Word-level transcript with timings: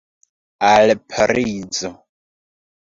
Al 0.69 0.95
Parizo. 1.05 1.95